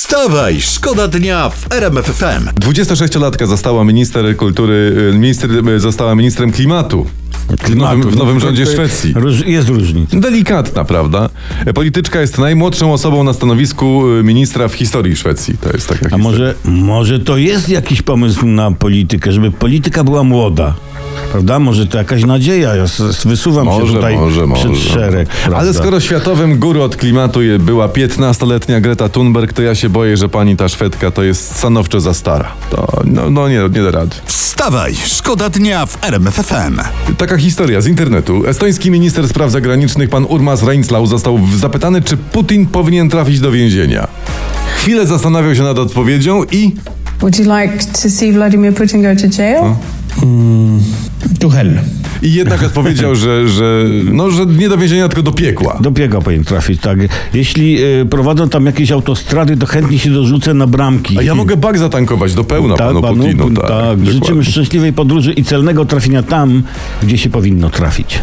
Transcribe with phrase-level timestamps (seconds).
[0.00, 2.48] Wstawaj, szkoda dnia w RMF FM.
[2.60, 7.06] 26-latka została minister kultury, y, minister, y, została ministrem klimatu.
[7.64, 9.14] W nowym, w nowym rządzie Szwecji.
[9.46, 10.20] Jest różnica.
[10.20, 11.30] Delikatna, prawda?
[11.74, 15.58] Polityczka jest najmłodszą osobą na stanowisku y, ministra w historii Szwecji.
[15.58, 16.18] To jest taka A historia.
[16.18, 20.74] może, może to jest jakiś pomysł na politykę, żeby polityka była młoda?
[21.30, 21.58] Prawda?
[21.58, 22.76] Może to jakaś nadzieja.
[22.76, 22.84] Ja
[23.24, 24.90] wysuwam się Może, tutaj może, przed może.
[24.90, 25.28] szereg.
[25.44, 25.72] Ale prawda?
[25.72, 30.56] skoro światowym guru od klimatu była 15-letnia Greta Thunberg, to ja się boję, że pani
[30.56, 32.52] ta Szwedka to jest stanowczo za stara.
[32.70, 34.16] To no, no nie, nie da rady.
[34.24, 36.80] Wstawaj, szkoda dnia w RMF FM.
[37.16, 38.46] Taka historia z internetu.
[38.46, 44.08] Estoński minister spraw zagranicznych pan Urmas Reinslau został zapytany, czy Putin powinien trafić do więzienia.
[44.76, 46.74] Chwilę zastanawiał się nad odpowiedzią i
[47.20, 49.74] Would you like to see Vladimir Putin go to jail?
[51.38, 51.80] To hell.
[52.22, 55.78] I jednak odpowiedział, że, że, no, że nie do więzienia, tylko do piekła.
[55.80, 56.98] Do piega powinien trafić, tak.
[57.34, 61.18] Jeśli y, prowadzą tam jakieś autostrady, to chętnie się dorzucę na bramki.
[61.18, 63.44] A ja mogę bak zatankować do pełna tak, panu panu, Putinu.
[63.44, 64.12] tak, dokładnie.
[64.12, 66.62] Życzymy szczęśliwej podróży i celnego trafienia tam,
[67.02, 68.18] gdzie się powinno trafić.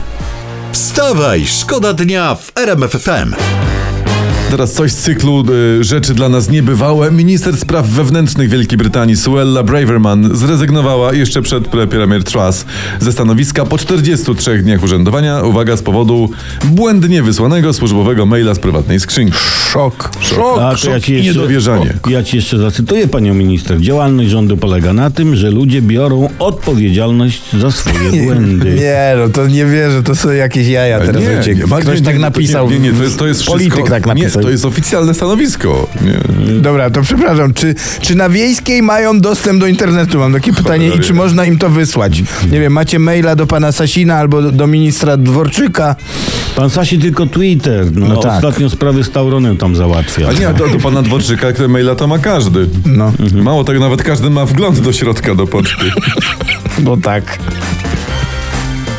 [0.71, 3.33] Wstawaj, szkoda dnia w RMF FM.
[4.51, 5.43] Teraz coś z cyklu
[5.79, 7.11] y, rzeczy dla nas niebywałe.
[7.11, 12.65] Minister spraw wewnętrznych Wielkiej Brytanii Suella Braverman zrezygnowała jeszcze przed pre- premier Truss
[12.99, 15.41] ze stanowiska po 43 dniach urzędowania.
[15.43, 16.29] Uwaga, z powodu
[16.65, 19.37] błędnie wysłanego służbowego maila z prywatnej skrzynki.
[19.71, 20.09] Szok.
[20.21, 21.93] Szok, A, szok ja ci i jeszcze- niedowierzanie.
[22.09, 23.81] Ja ci jeszcze zacytuję panią minister.
[23.81, 28.75] Działalność rządu polega na tym, że ludzie biorą odpowiedzialność za swoje błędy.
[28.75, 32.19] Nie, no to nie wierzę, to są jakieś jaja teraz nie, nie, Ktoś nie, tak
[32.19, 32.69] napisał.
[32.71, 34.36] Nie, nie, to jest, to jest Polityk wszystko, tak napisał.
[34.36, 35.87] Nie, to jest oficjalne stanowisko.
[36.01, 36.19] Nie.
[36.61, 40.19] Dobra, to przepraszam, czy, czy na wiejskiej mają dostęp do internetu?
[40.19, 42.23] Mam takie pytanie i czy można im to wysłać?
[42.51, 45.95] Nie wiem, macie maila do pana Sasina albo do, ministra Dworczyka?
[46.55, 47.85] Pan Sasi tylko Twitter.
[47.95, 48.35] No, No tak.
[48.35, 50.27] Ostatnio sprawy z Tauronem tam załatwia.
[50.29, 52.67] A nie, do, do pana Dworczyka, który maila to ma każdy.
[52.85, 55.85] No, Mało tego, nawet każdy ma wgląd do środka, do poczty.
[56.79, 57.37] bo tak.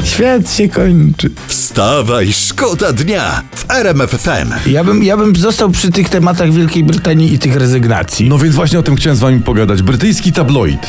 [0.08, 1.30] Świat się kończy.
[1.46, 4.70] Wstawaj, szkoda dnia w RMF FM.
[4.70, 8.28] Ja bym, ja bym został przy tych tematach Wielkiej Brytanii i tych rezygnacji.
[8.28, 9.82] No więc właśnie o tym chciałem z wami pogadać.
[9.82, 10.86] Brytyjski tabloid.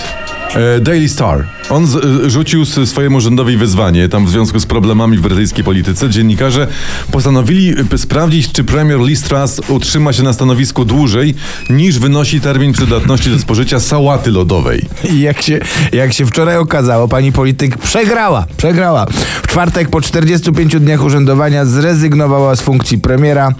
[0.55, 1.45] E, Daily Star.
[1.69, 6.09] On z, e, rzucił swojemu rządowi wyzwanie, tam w związku z problemami w brytyjskiej polityce.
[6.09, 6.67] Dziennikarze
[7.11, 11.35] postanowili e, sprawdzić, czy premier Liz Truss utrzyma się na stanowisku dłużej,
[11.69, 14.85] niż wynosi termin przydatności do spożycia sałaty lodowej.
[15.11, 15.59] I jak się,
[15.91, 18.45] jak się wczoraj okazało, pani polityk przegrała.
[18.57, 19.05] Przegrała.
[19.43, 23.51] W czwartek po 45 dniach urzędowania zrezygnowała z funkcji premiera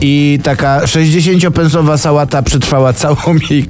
[0.00, 3.16] i taka 60-pensowa sałata przetrwała całą
[3.50, 3.66] jej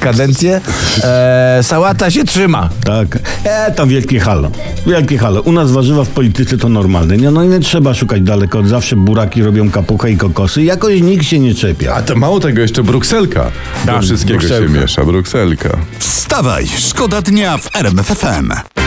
[0.00, 0.60] kadencję.
[1.02, 2.68] E, sałata się trzyma.
[2.84, 3.18] Tak.
[3.44, 4.50] E, tam wielkie halo.
[4.86, 5.40] Wielkie halo.
[5.40, 7.16] U nas warzywa w polityce to normalne.
[7.16, 8.66] Nie, no i nie trzeba szukać daleko.
[8.66, 10.62] Zawsze buraki robią kapuchę i kokosy.
[10.64, 11.94] Jakoś nikt się nie czepia.
[11.94, 13.50] A to mało tego, jeszcze brukselka.
[13.86, 14.80] Do wszystkiego się brukselka.
[14.80, 15.78] miesza, brukselka.
[15.98, 18.77] Wstawaj, szkoda dnia w RMF FM.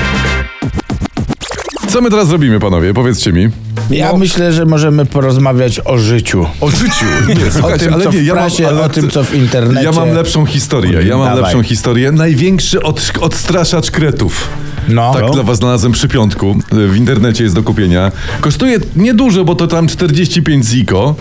[1.92, 2.94] Co my teraz robimy, panowie?
[2.94, 3.50] Powiedzcie mi.
[3.90, 6.46] Ja myślę, że możemy porozmawiać o życiu.
[6.62, 7.06] O życiu.
[7.40, 9.24] Nie, O słuchajcie, tym, ale co nie, w ja mam, prasie, ale o tym, co
[9.24, 9.84] w internecie.
[9.84, 11.04] Ja mam lepszą historię.
[11.04, 11.42] Ja mam Dawaj.
[11.44, 12.12] lepszą historię.
[12.12, 14.50] Największy od, odstraszacz kretów.
[14.90, 15.14] No.
[15.14, 16.56] Tak dla was znalazłem przy piątku.
[16.72, 18.12] W internecie jest do kupienia.
[18.42, 21.16] Kosztuje niedużo, bo to tam 45 ziko.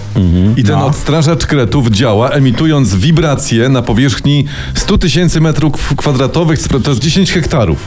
[0.56, 4.44] I ten odstraszacz kretów działa, emitując wibracje na powierzchni
[4.74, 6.68] 100 tysięcy metrów kwadratowych.
[6.84, 7.78] To jest 10 hektarów.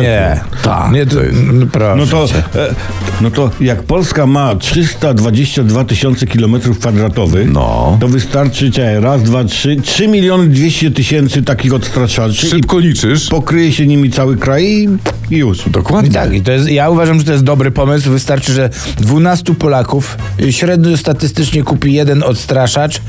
[0.00, 0.40] Nie.
[0.62, 1.16] Tak, Nie, to,
[1.52, 2.24] no, proszę No to,
[2.60, 2.74] e,
[3.20, 7.96] no to jak Polska ma 322 tysiące kilometrów kwadratowych, No.
[8.00, 13.28] to wystarczy czekaj, raz, dwa, trzy, 3 miliony 200 tysięcy takich odstraszaczy Szybko liczysz.
[13.28, 14.88] pokryje się nimi cały kraj i
[15.32, 15.68] i już.
[15.68, 16.10] Dokładnie.
[16.10, 18.10] Tak, i to jest, ja uważam, że to jest dobry pomysł.
[18.10, 18.70] Wystarczy, że
[19.00, 23.00] 12 Polaków y, średnio statystycznie kupi jeden odstraszacz.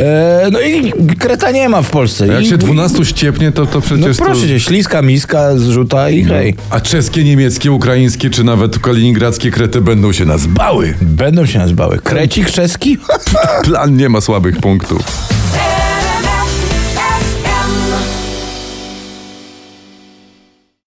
[0.00, 2.24] E, no i kreta nie ma w Polsce.
[2.24, 4.46] A jak I, się 12 ściepnie, to, to No przecież proszę to...
[4.48, 6.54] cię, śliska miska, zrzuta i hej.
[6.70, 10.94] A czeskie, niemieckie, ukraińskie czy nawet kaliningradzkie krety będą się nas bały.
[11.02, 11.98] Będą się nas bały.
[11.98, 12.98] Krecik czeski?
[13.64, 15.39] Plan nie ma słabych punktów.